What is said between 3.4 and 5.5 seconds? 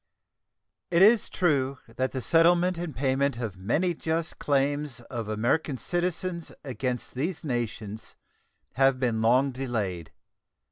many just claims of